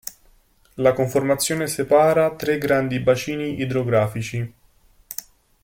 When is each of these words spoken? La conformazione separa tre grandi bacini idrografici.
La 0.77 0.93
conformazione 0.93 1.67
separa 1.67 2.33
tre 2.33 2.57
grandi 2.57 2.99
bacini 2.99 3.61
idrografici. 3.61 4.51